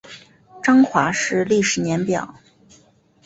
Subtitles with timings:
[0.63, 2.33] 彰化市历史年表